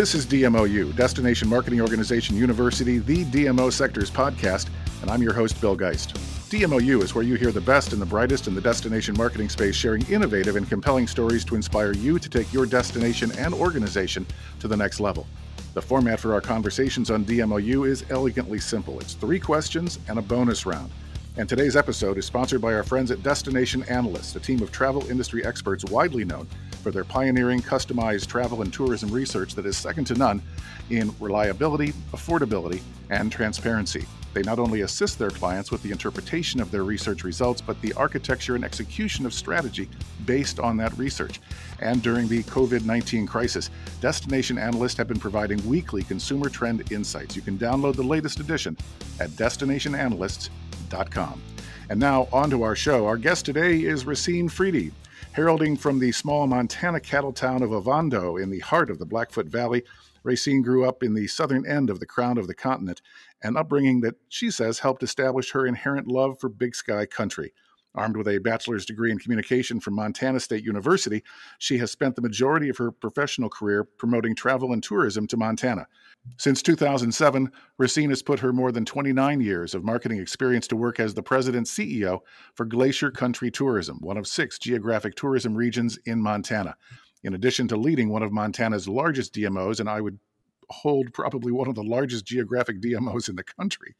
[0.00, 4.70] This is DMOU, Destination Marketing Organization University, the DMO Sectors podcast,
[5.02, 6.14] and I'm your host, Bill Geist.
[6.48, 9.74] DMOU is where you hear the best and the brightest in the destination marketing space
[9.74, 14.26] sharing innovative and compelling stories to inspire you to take your destination and organization
[14.58, 15.26] to the next level.
[15.74, 20.22] The format for our conversations on DMOU is elegantly simple it's three questions and a
[20.22, 20.90] bonus round.
[21.36, 25.06] And today's episode is sponsored by our friends at Destination Analysts, a team of travel
[25.10, 26.48] industry experts widely known
[26.80, 30.42] for their pioneering customized travel and tourism research that is second to none
[30.90, 32.80] in reliability, affordability,
[33.10, 34.06] and transparency.
[34.32, 37.92] They not only assist their clients with the interpretation of their research results, but the
[37.94, 39.88] architecture and execution of strategy
[40.24, 41.40] based on that research.
[41.80, 47.34] And during the COVID 19 crisis, Destination Analysts have been providing weekly consumer trend insights.
[47.34, 48.76] You can download the latest edition
[49.18, 51.42] at destinationanalysts.com.
[51.88, 53.06] And now, on to our show.
[53.06, 54.92] Our guest today is Racene Friede.
[55.32, 59.46] Heralding from the small Montana cattle town of Ovando in the heart of the Blackfoot
[59.46, 59.84] Valley,
[60.24, 63.00] Racene grew up in the southern end of the crown of the continent,
[63.40, 67.52] an upbringing that she says helped establish her inherent love for big sky country.
[67.94, 71.24] Armed with a bachelor's degree in communication from Montana State University,
[71.58, 75.86] she has spent the majority of her professional career promoting travel and tourism to Montana.
[76.36, 81.00] Since 2007, Racene has put her more than 29 years of marketing experience to work
[81.00, 82.20] as the president CEO
[82.54, 86.76] for Glacier Country Tourism, one of six geographic tourism regions in Montana.
[87.22, 90.18] In addition to leading one of Montana's largest DMOs, and I would
[90.70, 93.94] hold probably one of the largest geographic DMOs in the country.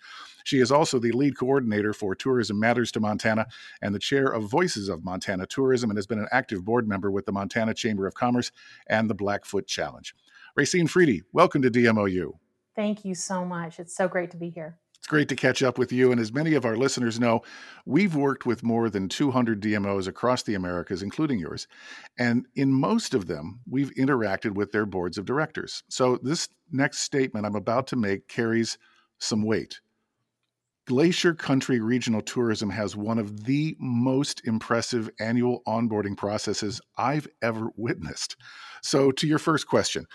[0.44, 3.46] She is also the lead coordinator for Tourism Matters to Montana
[3.82, 7.10] and the chair of Voices of Montana Tourism and has been an active board member
[7.10, 8.50] with the Montana Chamber of Commerce
[8.88, 10.14] and the Blackfoot Challenge.
[10.58, 12.32] Racene Friede, welcome to DMOU.
[12.74, 13.78] Thank you so much.
[13.78, 14.78] It's so great to be here.
[15.00, 16.12] It's great to catch up with you.
[16.12, 17.40] And as many of our listeners know,
[17.86, 21.66] we've worked with more than 200 DMOs across the Americas, including yours.
[22.18, 25.82] And in most of them, we've interacted with their boards of directors.
[25.88, 28.76] So this next statement I'm about to make carries
[29.18, 29.80] some weight.
[30.86, 37.70] Glacier Country Regional Tourism has one of the most impressive annual onboarding processes I've ever
[37.76, 38.36] witnessed.
[38.82, 40.06] So, to your first question,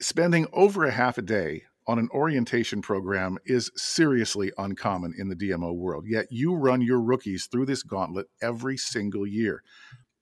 [0.00, 5.36] spending over a half a day on an orientation program is seriously uncommon in the
[5.36, 6.04] DMO world.
[6.06, 9.62] Yet you run your rookies through this gauntlet every single year,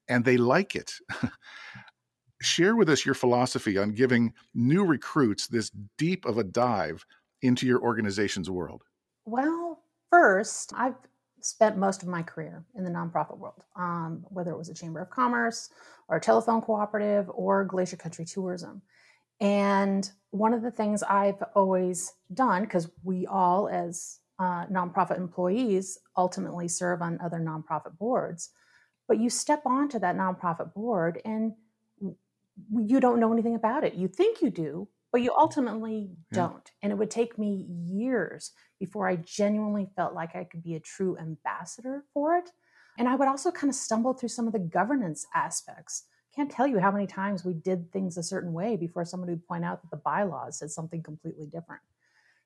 [0.09, 0.95] and they like it.
[2.43, 7.07] Share with us your philosophy on giving new recruits this deep of a dive
[7.41, 8.83] into your organization's world.
[9.25, 9.79] Well,
[10.11, 10.97] first, I've
[11.41, 15.01] spent most of my career in the nonprofit world, um, whether it was a chamber
[15.01, 15.71] of commerce
[16.09, 18.83] or a telephone cooperative or Glacier Country Tourism.
[19.41, 25.99] And one of the things I've always done, because we all, as uh, nonprofit employees,
[26.17, 28.51] ultimately serve on other nonprofit boards,
[29.09, 31.53] but you step onto that nonprofit board and
[32.75, 33.95] you don't know anything about it.
[33.95, 36.71] You think you do, but you ultimately don't.
[36.83, 40.81] And it would take me years before I genuinely felt like I could be a
[40.81, 42.51] true ambassador for it.
[42.99, 46.05] And I would also kind of stumble through some of the governance aspects
[46.35, 49.47] can't tell you how many times we did things a certain way before somebody would
[49.47, 51.83] point out that the bylaws said something completely different.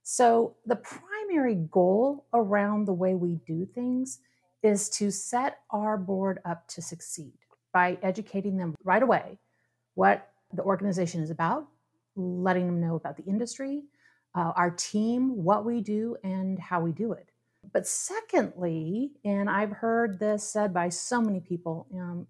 [0.02, 4.20] So, the primary goal around the way we do things
[4.62, 7.32] is to set our board up to succeed
[7.72, 9.38] by educating them right away
[9.94, 11.66] what the organization is about,
[12.14, 13.84] letting them know about the industry,
[14.34, 17.28] uh, our team, what we do, and how we do it.
[17.72, 22.26] But secondly, and I've heard this said by so many people, um,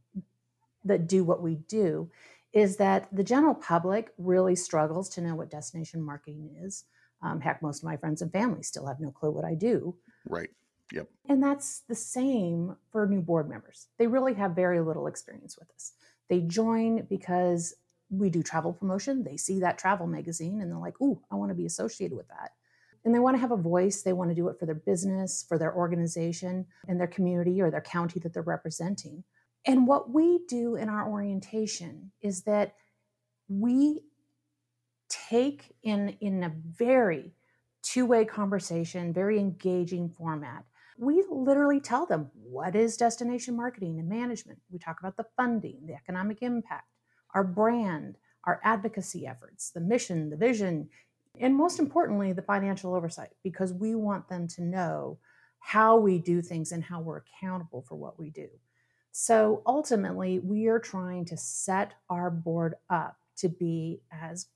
[0.87, 2.11] that do what we do
[2.53, 6.85] is that the general public really struggles to know what destination marketing is.
[7.23, 9.97] Um, heck, most of my friends and family still have no clue what I do.
[10.29, 10.51] Right.
[10.93, 11.09] Yep.
[11.29, 13.89] And that's the same for new board members.
[13.99, 15.93] They really have very little experience with us.
[16.29, 17.75] They join because
[18.09, 19.25] we do travel promotion.
[19.25, 22.29] They see that travel magazine and they're like, ooh, I want to be associated with
[22.29, 22.53] that.
[23.05, 24.03] And they want to have a voice.
[24.03, 27.71] They want to do it for their business, for their organization, and their community or
[27.71, 29.25] their county that they're representing.
[29.67, 32.75] And what we do in our orientation is that
[33.49, 34.01] we
[35.09, 37.33] take in in a very
[37.83, 40.65] two-way conversation, very engaging format.
[40.99, 44.61] We literally tell them what is destination marketing and management.
[44.71, 46.89] We talk about the funding, the economic impact,
[47.35, 50.89] our brand, our advocacy efforts, the mission, the vision,
[51.39, 55.19] and most importantly, the financial oversight, because we want them to know
[55.59, 58.49] how we do things and how we're accountable for what we do.
[59.19, 64.49] So ultimately, we are trying to set our board up to be as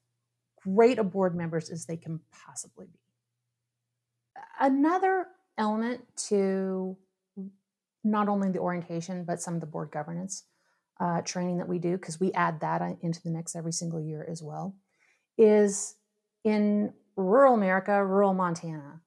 [0.62, 2.99] great a board members as they can possibly be.
[4.61, 6.95] Another element to
[8.05, 10.45] not only the orientation, but some of the board governance
[11.01, 14.29] uh, training that we do, because we add that into the mix every single year
[14.31, 14.77] as well,
[15.39, 15.95] is
[16.45, 19.01] in rural America, rural Montana,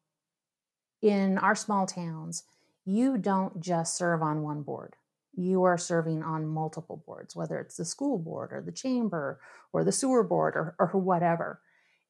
[1.03, 2.43] in our small towns,
[2.85, 4.95] you don't just serve on one board.
[5.35, 9.39] You are serving on multiple boards, whether it's the school board or the chamber
[9.71, 11.59] or the sewer board or, or whatever.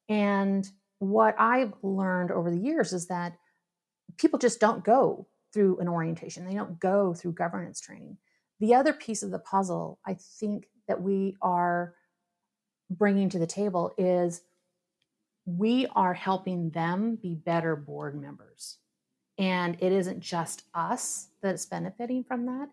[0.08, 0.68] And
[0.98, 3.36] what I've learned over the years is that
[4.18, 8.18] people just don't go through an orientation, they don't go through governance training.
[8.60, 11.94] The other piece of the puzzle, I think, that we are
[12.90, 14.42] bringing to the table is
[15.46, 18.78] we are helping them be better board members.
[19.38, 22.68] And it isn't just us that's benefiting from that,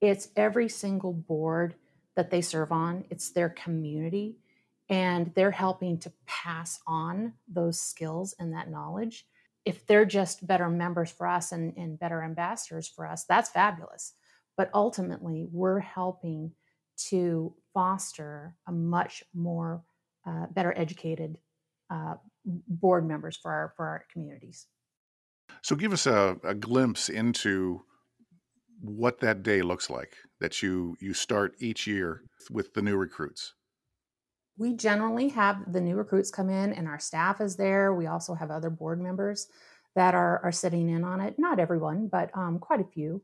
[0.00, 1.74] it's every single board
[2.16, 4.36] that they serve on, it's their community.
[4.90, 9.26] And they're helping to pass on those skills and that knowledge.
[9.64, 14.14] If they're just better members for us and, and better ambassadors for us, that's fabulous.
[14.56, 16.52] But ultimately, we're helping
[17.08, 19.84] to foster a much more
[20.26, 21.38] uh, better educated
[21.90, 22.14] uh,
[22.44, 24.66] board members for our for our communities.
[25.62, 27.82] So, give us a, a glimpse into
[28.80, 33.54] what that day looks like that you you start each year with the new recruits.
[34.56, 37.94] We generally have the new recruits come in, and our staff is there.
[37.94, 39.48] We also have other board members
[39.94, 41.38] that are are sitting in on it.
[41.38, 43.22] Not everyone, but um, quite a few.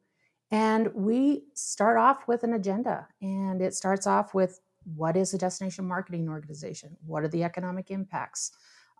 [0.51, 5.39] And we start off with an agenda, and it starts off with what is a
[5.39, 6.97] destination marketing organization?
[7.07, 8.53] What are the economic impacts?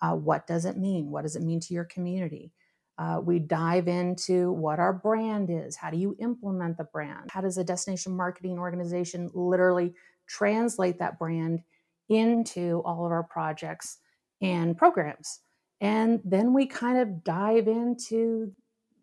[0.03, 1.11] Uh, what does it mean?
[1.11, 2.53] What does it mean to your community?
[2.97, 5.77] Uh, we dive into what our brand is.
[5.77, 7.31] How do you implement the brand?
[7.31, 9.95] How does a destination marketing organization literally
[10.27, 11.61] translate that brand
[12.09, 13.99] into all of our projects
[14.41, 15.41] and programs?
[15.81, 18.53] And then we kind of dive into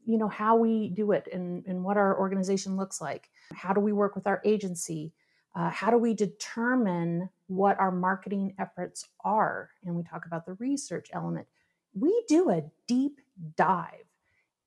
[0.06, 3.80] you know how we do it and, and what our organization looks like how do
[3.80, 5.14] we work with our agency
[5.56, 10.54] uh, how do we determine what our marketing efforts are and we talk about the
[10.54, 11.48] research element
[11.94, 13.20] we do a deep
[13.56, 14.06] dive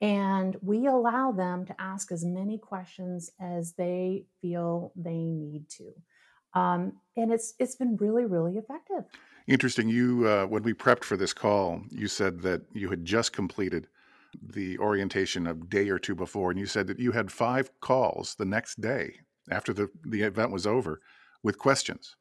[0.00, 5.93] and we allow them to ask as many questions as they feel they need to
[6.59, 9.05] um, and it's it's been really really effective
[9.47, 13.32] interesting you uh, when we prepped for this call you said that you had just
[13.32, 13.88] completed
[14.43, 18.35] the orientation a day or two before, and you said that you had five calls
[18.35, 19.15] the next day
[19.50, 21.00] after the, the event was over
[21.43, 22.17] with questions.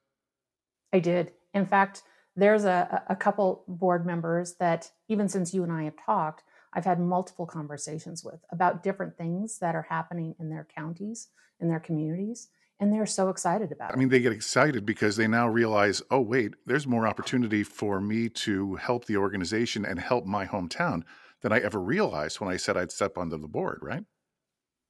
[0.92, 1.32] I did.
[1.54, 2.04] In fact,
[2.36, 6.44] there's a, a couple board members that, even since you and I have talked,
[6.74, 11.68] I've had multiple conversations with about different things that are happening in their counties, in
[11.68, 12.50] their communities,
[12.80, 13.94] and they're so excited about it.
[13.94, 18.02] I mean, they get excited because they now realize, oh, wait, there's more opportunity for
[18.02, 21.04] me to help the organization and help my hometown
[21.42, 24.04] than I ever realized when I said I'd step onto the board, right?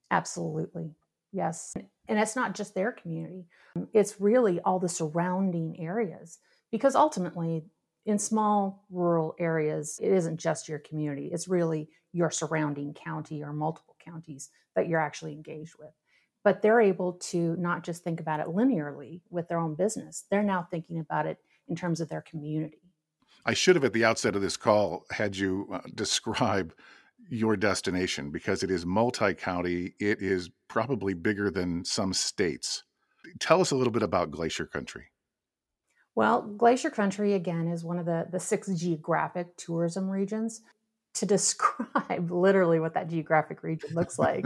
[0.10, 0.92] Absolutely.
[1.34, 1.74] Yes.
[2.07, 3.45] And it's not just their community,
[3.92, 6.40] it's really all the surrounding areas.
[6.73, 7.67] Because ultimately,
[8.07, 13.53] in small rural areas, it isn't just your community, it's really your surrounding county or
[13.53, 15.91] multiple counties that you're actually engaged with.
[16.43, 20.41] But they're able to not just think about it linearly with their own business, they're
[20.41, 21.37] now thinking about it
[21.67, 22.81] in terms of their community.
[23.45, 26.73] I should have at the outset of this call had you uh, describe
[27.30, 29.94] your destination because it is multi county.
[29.99, 32.83] It is probably bigger than some states.
[33.39, 35.06] Tell us a little bit about Glacier Country.
[36.15, 40.61] Well, Glacier Country, again, is one of the, the six geographic tourism regions.
[41.15, 44.45] To describe literally what that geographic region looks like,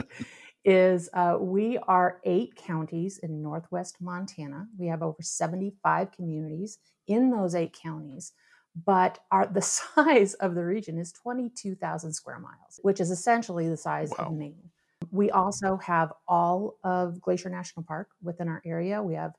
[0.66, 4.68] is uh, we are eight counties in northwest Montana.
[4.78, 8.34] We have over 75 communities in those eight counties
[8.86, 9.62] but our, the
[9.96, 14.26] size of the region is 22,000 square miles, which is essentially the size wow.
[14.26, 14.70] of Maine.
[15.12, 19.02] We also have all of Glacier National Park within our area.
[19.02, 19.34] We have,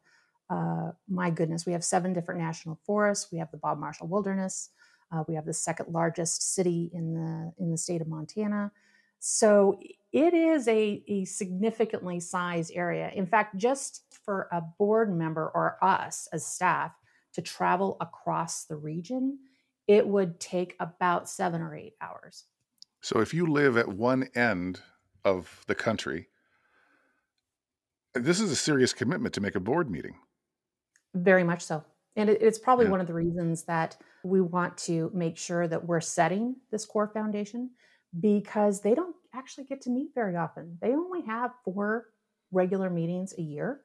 [0.51, 3.31] uh, my goodness, we have seven different national forests.
[3.31, 4.71] We have the Bob Marshall Wilderness.
[5.13, 8.73] Uh, we have the second largest city in the in the state of Montana.
[9.21, 9.81] So
[10.13, 13.11] it is a, a significantly sized area.
[13.15, 16.93] In fact, just for a board member or us as staff
[17.33, 19.39] to travel across the region,
[19.87, 22.45] it would take about seven or eight hours.
[23.01, 24.81] So if you live at one end
[25.25, 26.29] of the country,
[28.15, 30.17] this is a serious commitment to make a board meeting.
[31.15, 31.85] Very much so.
[32.17, 32.91] And it's probably yeah.
[32.91, 37.11] one of the reasons that we want to make sure that we're setting this core
[37.15, 37.71] foundation
[38.19, 40.79] because they don't actually get to meet very often.
[40.81, 42.07] They only have four
[42.51, 43.83] regular meetings a year,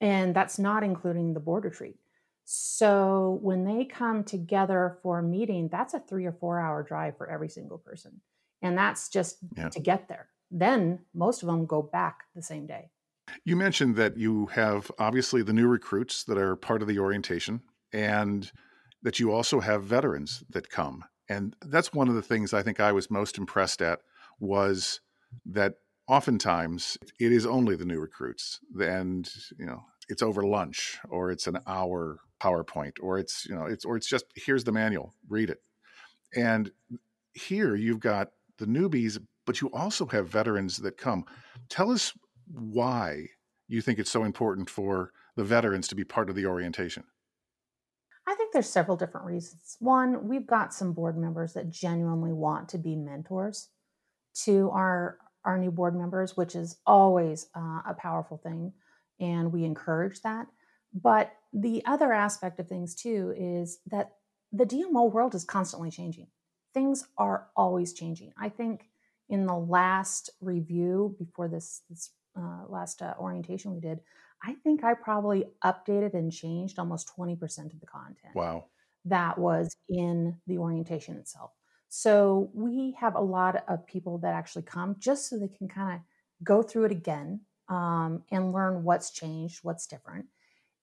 [0.00, 1.96] and that's not including the board retreat.
[2.44, 7.16] So when they come together for a meeting, that's a three or four hour drive
[7.18, 8.20] for every single person.
[8.62, 9.68] And that's just yeah.
[9.68, 10.28] to get there.
[10.50, 12.90] Then most of them go back the same day.
[13.44, 17.62] You mentioned that you have obviously the new recruits that are part of the orientation,
[17.92, 18.50] and
[19.02, 21.04] that you also have veterans that come.
[21.28, 24.00] And that's one of the things I think I was most impressed at
[24.40, 25.00] was
[25.46, 25.74] that
[26.08, 31.46] oftentimes it is only the new recruits and you know it's over lunch or it's
[31.46, 35.50] an hour powerpoint or it's you know it's or it's just here's the manual read
[35.50, 35.58] it
[36.34, 36.70] and
[37.34, 41.24] here you've got the newbies but you also have veterans that come
[41.68, 42.14] tell us
[42.52, 43.26] why
[43.66, 47.04] you think it's so important for the veterans to be part of the orientation
[48.28, 49.78] I think there's several different reasons.
[49.80, 53.70] One, we've got some board members that genuinely want to be mentors
[54.44, 58.74] to our our new board members, which is always uh, a powerful thing,
[59.18, 60.46] and we encourage that.
[60.92, 64.12] But the other aspect of things too is that
[64.52, 66.26] the DMO world is constantly changing.
[66.74, 68.32] Things are always changing.
[68.38, 68.90] I think
[69.30, 74.00] in the last review before this, this uh, last uh, orientation we did,
[74.42, 78.34] I think I probably updated and changed almost 20% of the content.
[78.34, 78.66] Wow.
[79.04, 81.50] That was in the orientation itself.
[81.88, 85.96] So we have a lot of people that actually come just so they can kind
[85.96, 86.00] of
[86.44, 90.26] go through it again um, and learn what's changed, what's different.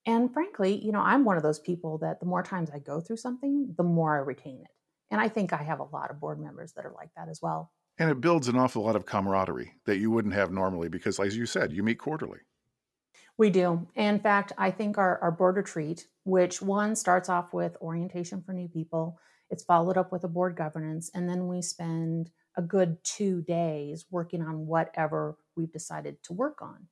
[0.06, 3.00] And frankly, you know, I'm one of those people that the more times I go
[3.00, 4.68] through something, the more I retain it.
[5.12, 7.42] And I think I have a lot of board members that are like that as
[7.42, 7.72] well.
[7.98, 11.38] And it builds an awful lot of camaraderie that you wouldn't have normally because, as
[11.38, 12.40] you said, you meet quarterly.
[13.38, 13.88] We do.
[13.96, 18.54] In fact, I think our, our board retreat, which one starts off with orientation for
[18.54, 22.98] new people, it's followed up with a board governance, and then we spend a good
[23.04, 26.88] two days working on whatever we've decided to work on.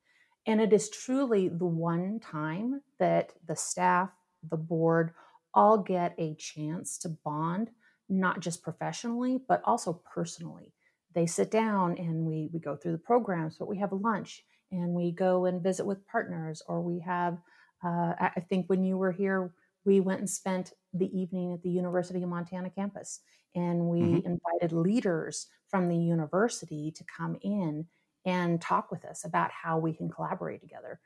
[0.45, 4.09] And it is truly the one time that the staff,
[4.49, 5.13] the board,
[5.53, 7.71] all get a chance to bond,
[8.09, 10.73] not just professionally, but also personally.
[11.13, 14.93] They sit down and we, we go through the programs, but we have lunch and
[14.93, 17.37] we go and visit with partners, or we have,
[17.85, 19.53] uh, I think when you were here,
[19.85, 23.19] we went and spent the evening at the University of Montana campus
[23.55, 24.27] and we mm-hmm.
[24.27, 27.85] invited leaders from the university to come in
[28.25, 30.99] and talk with us about how we can collaborate together.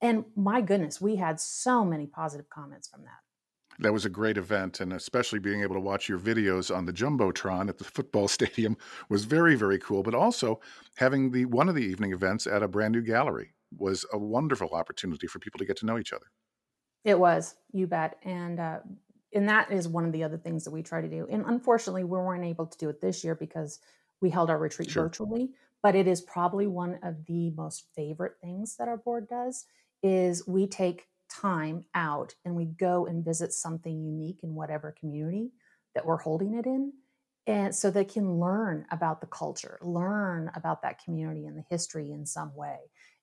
[0.00, 3.20] And my goodness, we had so many positive comments from that.
[3.80, 6.92] That was a great event, and especially being able to watch your videos on the
[6.92, 8.76] jumbotron at the football stadium
[9.08, 10.02] was very, very cool.
[10.02, 10.60] But also
[10.96, 14.70] having the one of the evening events at a brand new gallery was a wonderful
[14.70, 16.26] opportunity for people to get to know each other.
[17.04, 18.78] It was, you bet, and uh,
[19.34, 21.26] and that is one of the other things that we try to do.
[21.30, 23.80] And unfortunately, we weren't able to do it this year because
[24.20, 25.02] we held our retreat sure.
[25.02, 25.50] virtually.
[25.82, 29.66] But it is probably one of the most favorite things that our board does
[30.02, 31.08] is we take
[31.40, 35.52] time out and we go and visit something unique in whatever community
[35.94, 36.92] that we're holding it in
[37.46, 42.10] and so they can learn about the culture learn about that community and the history
[42.10, 42.78] in some way.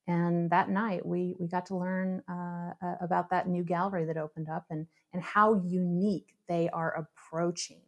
[0.07, 4.17] And that night we we got to learn uh, uh, about that new gallery that
[4.17, 7.81] opened up and and how unique they are approaching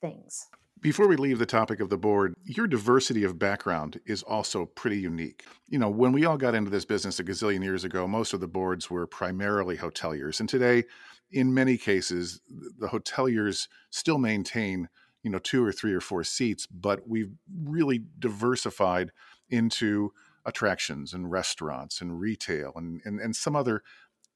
[0.00, 0.46] things
[0.80, 4.98] before we leave the topic of the board, your diversity of background is also pretty
[4.98, 5.44] unique.
[5.68, 8.40] You know, when we all got into this business a gazillion years ago, most of
[8.40, 10.40] the boards were primarily hoteliers.
[10.40, 10.84] And today,
[11.30, 12.40] in many cases,
[12.78, 14.88] the hoteliers still maintain,
[15.22, 17.32] you know, two or three or four seats, but we've
[17.64, 19.10] really diversified
[19.48, 20.12] into
[20.44, 23.82] attractions and restaurants and retail and, and, and some other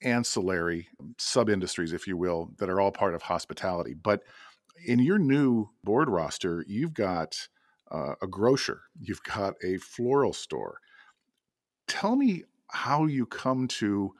[0.02, 3.95] ancillary um, sub industries, if you will, that are all part of hospitality.
[3.95, 4.23] But
[4.85, 7.49] in your new board roster, you've got
[7.91, 10.81] uh, a grocer, you've got a floral store.
[11.87, 14.15] Tell me how you come to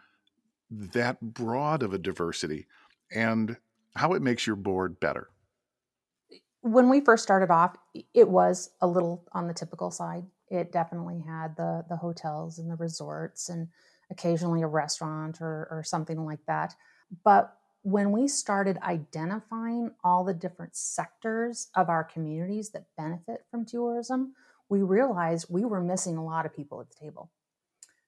[0.71, 2.67] that broad of a diversity
[3.13, 3.59] and
[3.97, 5.31] how it makes your board better.
[6.61, 7.77] When we first started off,
[8.15, 10.27] it was a little on the typical side.
[10.49, 13.69] It definitely had the the hotels and the resorts and
[14.11, 16.75] occasionally a restaurant or, or something like that.
[17.25, 17.58] But
[17.91, 24.35] when we started identifying all the different sectors of our communities that benefit from tourism,
[24.69, 27.31] we realized we were missing a lot of people at the table.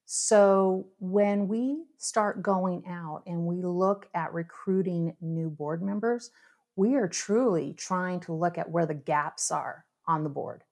[0.05, 6.29] So when we start going out and we look at recruiting new board members,
[6.75, 10.63] we are truly trying to look at where the gaps are on the board.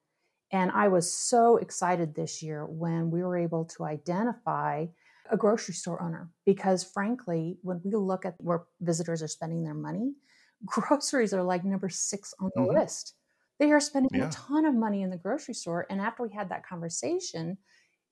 [0.51, 4.85] And I was so excited this year when we were able to identify
[5.31, 9.73] a grocery store owner because frankly when we look at where visitors are spending their
[9.73, 10.13] money
[10.65, 12.77] groceries are like number six on the mm-hmm.
[12.77, 13.15] list
[13.59, 14.27] they are spending yeah.
[14.27, 17.57] a ton of money in the grocery store and after we had that conversation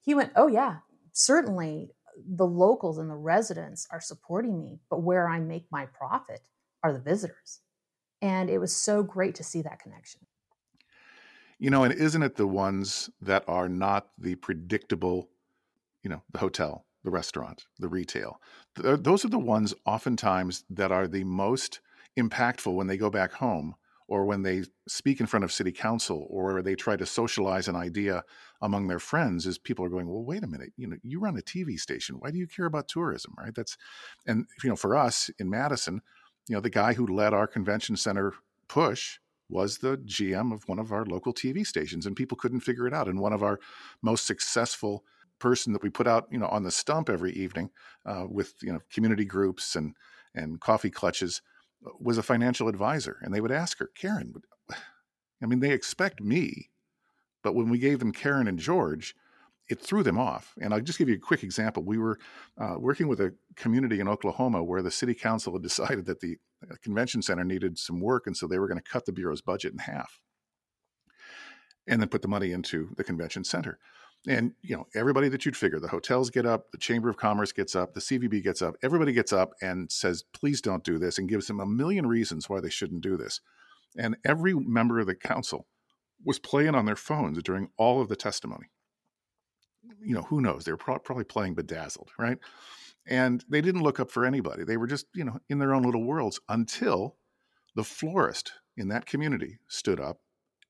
[0.00, 0.76] he went oh yeah
[1.12, 1.90] certainly
[2.36, 6.40] the locals and the residents are supporting me but where i make my profit
[6.82, 7.60] are the visitors
[8.22, 10.20] and it was so great to see that connection
[11.58, 15.28] you know and isn't it the ones that are not the predictable
[16.02, 18.38] you know the hotel the restaurant, the retail.
[18.76, 21.80] Th- uh, those are the ones oftentimes that are the most
[22.18, 23.74] impactful when they go back home
[24.08, 27.76] or when they speak in front of city council or they try to socialize an
[27.76, 28.24] idea
[28.60, 31.38] among their friends is people are going well wait a minute you know you run
[31.38, 32.16] a tv station.
[32.18, 33.34] Why do you care about tourism?
[33.38, 33.54] Right?
[33.54, 33.78] That's
[34.26, 36.02] and you know for us in madison
[36.46, 38.34] you know the guy who led our convention center
[38.68, 42.86] push was the gm of one of our local tv stations and people couldn't figure
[42.86, 43.08] it out.
[43.08, 43.58] And one of our
[44.02, 45.04] most successful
[45.38, 47.70] person that we put out you know on the stump every evening
[48.06, 49.94] uh, with you know community groups and
[50.34, 51.42] and coffee clutches
[52.00, 53.18] was a financial advisor.
[53.22, 54.34] And they would ask her karen
[55.42, 56.70] i mean they expect me
[57.42, 59.14] but when we gave them karen and george
[59.68, 60.54] it threw them off.
[60.60, 61.82] And i'll just give you a quick example.
[61.82, 62.18] We were
[62.58, 66.38] uh, working with a community in oklahoma where the city council had decided that the
[66.62, 69.42] uh, convention center needed some work and so they were going to cut the bureau's
[69.42, 70.20] budget in half
[71.86, 73.78] and then put the money into the convention center
[74.26, 77.52] and you know everybody that you'd figure the hotels get up the chamber of commerce
[77.52, 81.18] gets up the cvb gets up everybody gets up and says please don't do this
[81.18, 83.40] and gives them a million reasons why they shouldn't do this.
[83.96, 85.66] And every member of the council
[86.24, 88.66] was playing on their phones during all of the testimony.
[90.00, 90.64] You know who knows?
[90.64, 92.38] They were pro- probably playing bedazzled right?
[93.06, 94.64] And they didn't look up for anybody.
[94.64, 97.16] They were just you know in their own little worlds until
[97.74, 100.18] the florist in that community stood up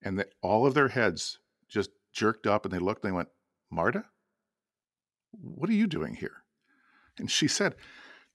[0.03, 1.39] and that all of their heads
[1.69, 3.29] just jerked up and they looked and they went
[3.71, 4.05] Marta,
[5.31, 6.43] what are you doing here?
[7.19, 7.75] And she said,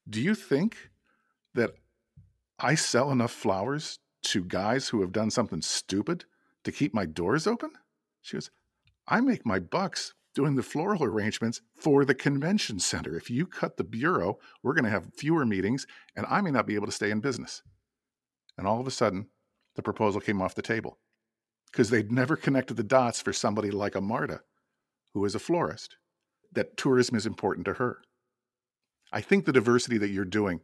[0.08, 0.90] Do you think
[1.54, 1.72] that
[2.60, 6.26] I sell enough flowers to guys who have done something stupid
[6.64, 7.72] to keep my doors open?
[8.22, 8.52] She goes,
[9.08, 13.16] I make my bucks doing the floral arrangements for the convention center.
[13.16, 15.86] If you cut the bureau, we're going to have fewer meetings
[16.16, 17.62] and I may not be able to stay in business.
[18.58, 19.28] And all of a sudden,
[19.76, 21.00] the proposal came off the table
[21.72, 24.42] because they'd never connected the dots for somebody like a Marta
[25.14, 25.98] who is a florist,
[26.52, 28.00] that tourism is important to her.
[29.12, 30.62] I think the diversity that you're doing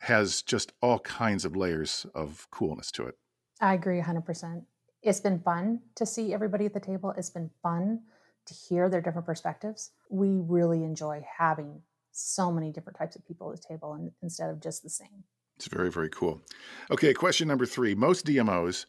[0.00, 3.16] has just all kinds of layers of coolness to it.
[3.60, 4.64] I agree 100%.
[5.02, 7.12] It's been fun to see everybody at the table.
[7.16, 8.00] It's been fun
[8.46, 9.90] to hear their different perspectives.
[10.08, 11.82] We really enjoy having
[12.12, 15.24] so many different types of people at the table and, instead of just the same.
[15.56, 16.40] It's very, very cool.
[16.90, 17.94] Okay, question number three.
[17.94, 18.86] Most DMOs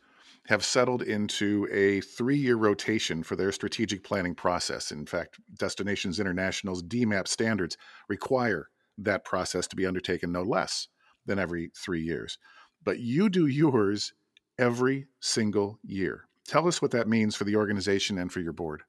[0.47, 4.91] have settled into a three year rotation for their strategic planning process.
[4.91, 7.77] In fact, Destinations International's DMAP standards
[8.09, 10.87] require that process to be undertaken no less
[11.25, 12.37] than every three years.
[12.83, 14.13] But you do yours
[14.57, 16.27] every single year.
[16.47, 18.83] Tell us what that means for the organization and for your board.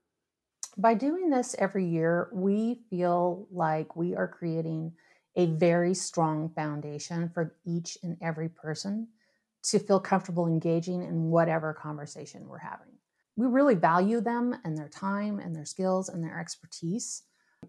[0.79, 4.95] By doing this every year, we feel like we are creating
[5.37, 9.09] a very strong foundation for each and every person
[9.63, 12.89] to feel comfortable engaging in whatever conversation we're having.
[13.37, 17.23] We really value them and their time and their skills and their expertise.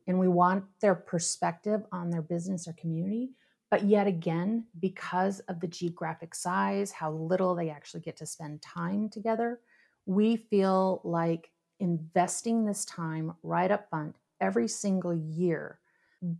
[0.07, 3.31] And we want their perspective on their business or community.
[3.69, 8.61] But yet again, because of the geographic size, how little they actually get to spend
[8.61, 9.59] time together,
[10.05, 15.79] we feel like investing this time right up front every single year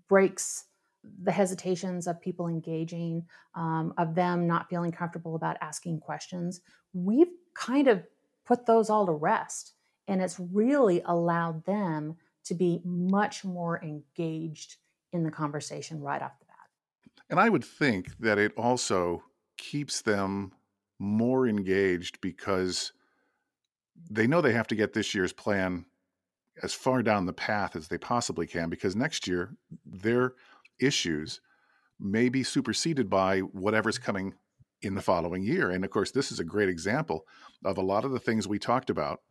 [0.08, 0.66] breaks
[1.24, 6.62] the hesitations of people engaging, um, of them not feeling comfortable about asking questions,
[6.94, 8.04] we've kind of
[8.46, 9.74] put those all to rest.
[10.08, 14.78] And it's really allowed them to be much more engaged
[15.14, 17.24] in the conversation right off the bat.
[17.30, 19.24] And I would think that it also
[19.58, 20.52] keeps them
[21.00, 22.92] more engaged because
[24.10, 25.86] they know they have to get this year's plan
[26.62, 30.34] as far down the path as they possibly can because next year they're
[30.80, 31.42] issues
[32.00, 34.34] may be superseded by whatever's coming
[34.82, 35.72] in the following year.
[35.72, 37.26] And of course, this is a great example
[37.64, 39.22] of a lot of the things we talked about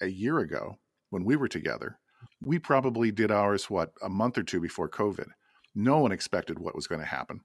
[0.00, 0.76] a year ago
[1.10, 1.98] when we were together.
[2.40, 5.28] We probably did ours, what, a month or two before COVID.
[5.74, 7.40] No one expected what was going to happen.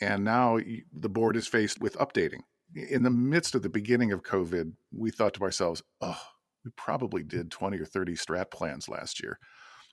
[0.00, 0.58] And now
[0.92, 2.40] the board is faced with updating.
[2.74, 6.20] In the midst of the beginning of COVID, we thought to ourselves, oh,
[6.64, 9.38] we probably did 20 or 30 strat plans last year.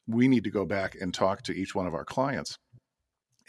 [0.07, 2.57] We need to go back and talk to each one of our clients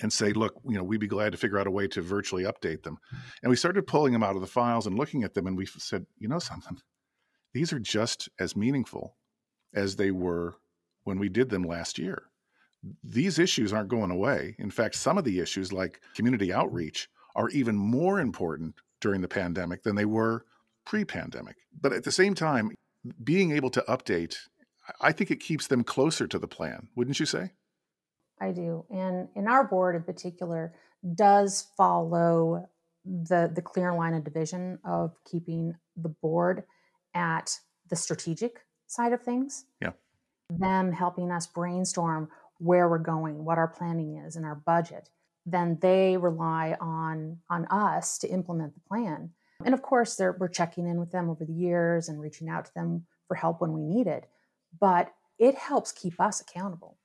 [0.00, 2.44] and say, look, you know, we'd be glad to figure out a way to virtually
[2.44, 2.96] update them.
[3.06, 3.16] Mm-hmm.
[3.42, 5.66] And we started pulling them out of the files and looking at them, and we
[5.66, 6.78] said, you know something,
[7.52, 9.16] these are just as meaningful
[9.74, 10.56] as they were
[11.04, 12.24] when we did them last year.
[13.02, 14.56] These issues aren't going away.
[14.58, 19.28] In fact, some of the issues, like community outreach, are even more important during the
[19.28, 20.44] pandemic than they were
[20.84, 21.56] pre pandemic.
[21.80, 22.72] But at the same time,
[23.22, 24.36] being able to update,
[25.00, 27.52] I think it keeps them closer to the plan, wouldn't you say?
[28.40, 28.84] I do.
[28.90, 30.74] And in our board in particular
[31.14, 32.68] does follow
[33.04, 36.64] the the clear line of division of keeping the board
[37.14, 37.58] at
[37.90, 39.66] the strategic side of things.
[39.80, 39.92] Yeah.
[40.50, 45.10] Them helping us brainstorm where we're going, what our planning is and our budget.
[45.46, 49.30] then they rely on on us to implement the plan.
[49.64, 52.74] And of course, we're checking in with them over the years and reaching out to
[52.74, 54.26] them for help when we need it.
[54.78, 56.96] But it helps keep us accountable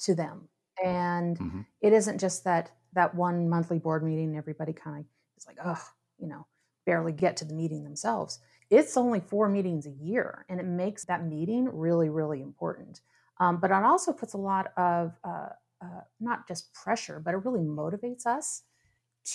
[0.00, 0.48] to them.
[0.84, 1.60] And mm-hmm.
[1.80, 5.04] it isn't just that that one monthly board meeting, everybody kind of
[5.36, 5.82] is like, oh,
[6.18, 6.46] you know,
[6.86, 8.40] barely get to the meeting themselves.
[8.70, 13.00] It's only four meetings a year, and it makes that meeting really, really important.
[13.40, 15.48] Um, but it also puts a lot of uh,
[15.80, 18.62] uh, not just pressure, but it really motivates us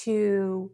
[0.04, 0.71] to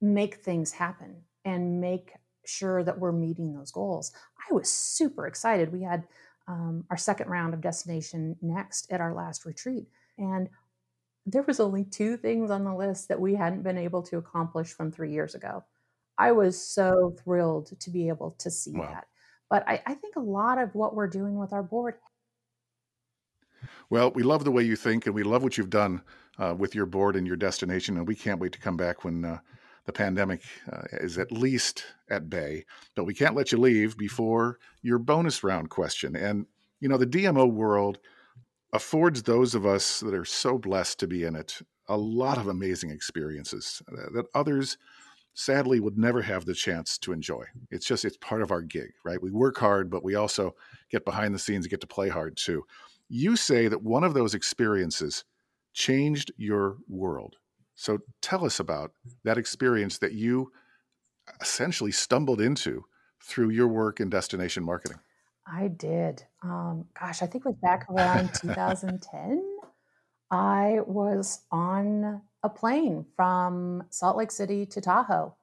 [0.00, 4.12] make things happen and make sure that we're meeting those goals.
[4.50, 5.72] I was super excited.
[5.72, 6.04] We had
[6.48, 9.86] um, our second round of Destination Next at our last retreat,
[10.18, 10.48] and
[11.24, 14.72] there was only two things on the list that we hadn't been able to accomplish
[14.72, 15.64] from three years ago.
[16.18, 18.88] I was so thrilled to be able to see wow.
[18.92, 19.06] that.
[19.48, 21.94] But I, I think a lot of what we're doing with our board
[23.90, 26.02] well, we love the way you think, and we love what you've done
[26.38, 29.24] uh, with your board and your destination, and we can't wait to come back when
[29.24, 29.38] uh,
[29.84, 32.64] the pandemic uh, is at least at bay.
[32.94, 36.16] But we can't let you leave before your bonus round question.
[36.16, 36.46] And
[36.80, 37.98] you know, the DMO world
[38.72, 42.46] affords those of us that are so blessed to be in it a lot of
[42.48, 44.78] amazing experiences uh, that others
[45.34, 47.44] sadly would never have the chance to enjoy.
[47.70, 49.20] It's just it's part of our gig, right?
[49.20, 50.54] We work hard, but we also
[50.90, 52.64] get behind the scenes and get to play hard too.
[53.08, 55.24] You say that one of those experiences
[55.72, 57.36] changed your world.
[57.82, 58.92] So tell us about
[59.24, 60.52] that experience that you
[61.40, 62.84] essentially stumbled into
[63.20, 65.00] through your work in destination marketing.
[65.52, 66.22] I did.
[66.44, 69.42] Um, gosh, I think it was back around 2010.
[70.30, 75.34] I was on a plane from Salt Lake City to Tahoe,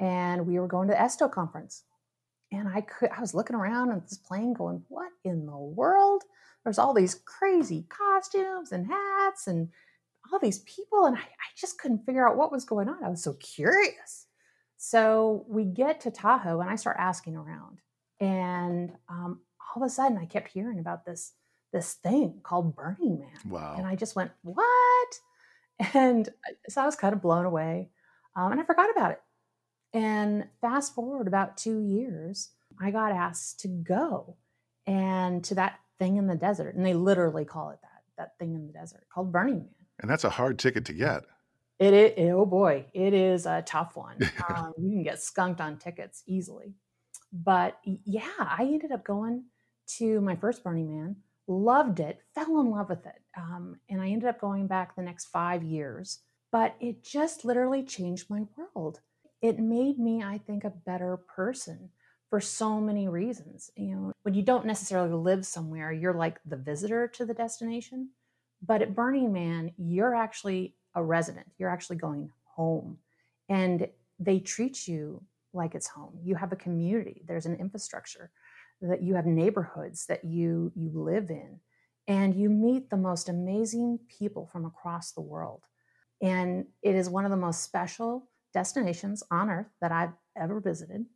[0.00, 1.84] and we were going to the ESTO conference.
[2.50, 6.24] And I could, I was looking around at this plane, going, "What in the world?"
[6.66, 9.68] there's all these crazy costumes and hats and
[10.32, 13.08] all these people and I, I, just couldn't figure out what was going on i
[13.08, 14.26] was so curious
[14.76, 17.78] so we get to tahoe and i start asking around
[18.20, 19.40] and um,
[19.74, 21.32] all of a sudden i kept hearing about this
[21.72, 25.08] this thing called burning man wow and i just went what
[25.94, 26.28] and
[26.68, 27.90] so i was kind of blown away
[28.36, 29.20] um, and i forgot about it
[29.94, 34.36] and fast forward about two years i got asked to go
[34.86, 36.74] and to that thing in the desert.
[36.74, 39.85] And they literally call it that, that thing in the desert called Burning Man.
[40.00, 41.24] And that's a hard ticket to get.
[41.78, 44.18] It is, oh boy, it is a tough one.
[44.48, 46.74] um, you can get skunked on tickets easily.
[47.32, 49.44] But yeah, I ended up going
[49.98, 53.20] to my first Burning Man, loved it, fell in love with it.
[53.36, 56.20] Um, and I ended up going back the next five years.
[56.52, 59.00] But it just literally changed my world.
[59.42, 61.90] It made me, I think, a better person
[62.30, 63.70] for so many reasons.
[63.76, 68.10] You know, when you don't necessarily live somewhere, you're like the visitor to the destination.
[68.62, 71.46] But at Burning Man, you're actually a resident.
[71.58, 72.98] You're actually going home.
[73.48, 73.88] And
[74.18, 76.18] they treat you like it's home.
[76.22, 78.30] You have a community, there's an infrastructure,
[78.82, 81.60] that you have neighborhoods that you you live in.
[82.08, 85.62] And you meet the most amazing people from across the world.
[86.22, 91.06] And it is one of the most special destinations on earth that I've ever visited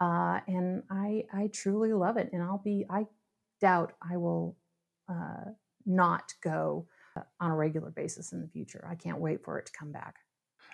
[0.00, 2.30] uh, and I I truly love it.
[2.32, 3.06] And I'll be I
[3.60, 4.56] doubt I will
[5.08, 5.52] uh,
[5.86, 8.86] not go uh, on a regular basis in the future.
[8.88, 10.16] I can't wait for it to come back.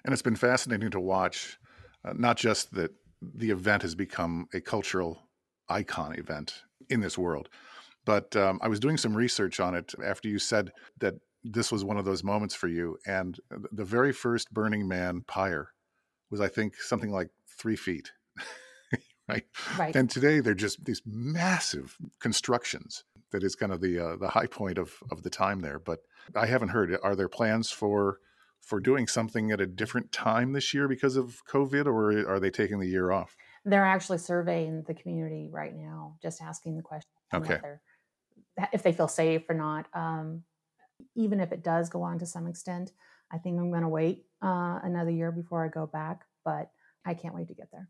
[0.05, 1.59] And it's been fascinating to watch,
[2.05, 5.29] uh, not just that the event has become a cultural
[5.69, 7.49] icon event in this world,
[8.05, 11.85] but um, I was doing some research on it after you said that this was
[11.85, 12.99] one of those moments for you.
[13.07, 13.39] And
[13.73, 15.73] the very first Burning Man pyre
[16.31, 18.11] was, I think, something like three feet.
[19.29, 19.45] right?
[19.79, 19.97] Right.
[19.97, 23.05] And today they're just these massive constructions.
[23.33, 25.79] That is kind of the uh, the high point of of the time there.
[25.79, 26.01] But
[26.35, 26.97] I haven't heard.
[27.03, 28.19] Are there plans for
[28.61, 32.51] for doing something at a different time this year because of COVID, or are they
[32.51, 33.37] taking the year off?
[33.65, 37.11] They're actually surveying the community right now, just asking the question.
[37.33, 37.59] Okay.
[38.73, 39.87] If they feel safe or not.
[39.95, 40.43] Um,
[41.15, 42.93] even if it does go on to some extent,
[43.33, 46.25] I think I'm going to wait uh, another year before I go back.
[46.45, 46.71] But
[47.05, 47.89] I can't wait to get there.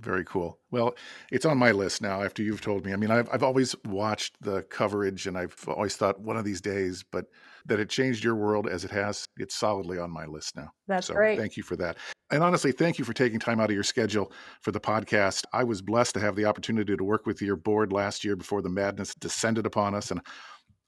[0.00, 0.58] Very cool.
[0.70, 0.94] Well,
[1.32, 2.92] it's on my list now after you've told me.
[2.92, 6.60] I mean, I've, I've always watched the coverage and I've always thought one of these
[6.60, 7.26] days, but
[7.66, 10.70] that it changed your world as it has, it's solidly on my list now.
[10.86, 11.38] That's so great.
[11.38, 11.96] Thank you for that.
[12.30, 15.44] And honestly, thank you for taking time out of your schedule for the podcast.
[15.52, 18.62] I was blessed to have the opportunity to work with your board last year before
[18.62, 20.10] the madness descended upon us.
[20.10, 20.20] And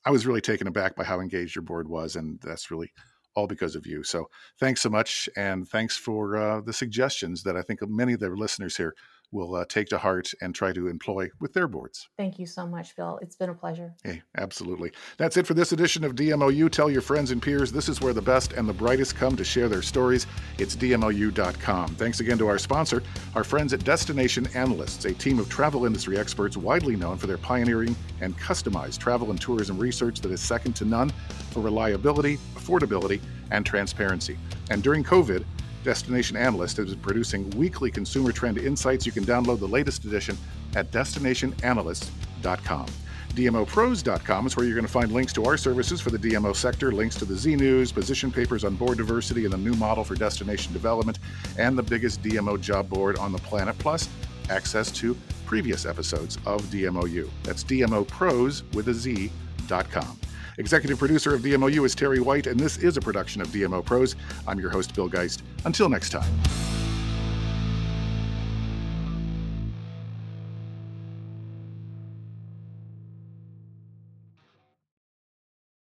[0.05, 2.17] I was really taken aback by how engaged your board was.
[2.17, 2.93] And that's really
[3.35, 4.03] all because of you.
[4.03, 5.29] So thanks so much.
[5.37, 8.95] And thanks for uh, the suggestions that I think many of the listeners here
[9.33, 12.09] will uh, take to heart and try to employ with their boards.
[12.17, 13.19] Thank you so much, Bill.
[13.23, 13.95] It's been a pleasure.
[14.05, 14.93] Hey, absolutely.
[15.17, 16.71] That's it for this edition of DMOU.
[16.71, 19.45] Tell your friends and peers this is where the best and the brightest come to
[19.45, 20.27] share their stories.
[20.59, 21.95] It's DMOU.com.
[21.97, 23.03] Thanks again to our sponsor,
[23.35, 27.39] our friends at Destination Analysts, a team of travel industry experts widely known for their
[27.39, 31.11] pioneering and customized travel and tourism research that is second to none
[31.51, 34.39] for reliability, affordability, and transparency.
[34.71, 35.45] And during COVID,
[35.85, 39.05] Destination Analyst is producing weekly consumer trend insights.
[39.05, 40.37] You can download the latest edition
[40.77, 42.87] at destinationanalyst.com.
[43.35, 46.93] DMOproz.com is where you're going to find links to our services for the DMO sector,
[46.93, 50.15] links to the Z News, position papers on board diversity and the new model for
[50.15, 51.19] destination development,
[51.59, 54.09] and the biggest DMO job board on the planet, plus
[54.51, 55.17] access to
[55.47, 57.29] previous episodes of DMOU.
[57.43, 60.19] That's DMOpros with a Z.com.
[60.63, 64.15] Executive producer of DMOU is Terry White, and this is a production of DMOproz.
[64.47, 65.43] I'm your host, Bill Geist.
[65.65, 66.33] Until next time.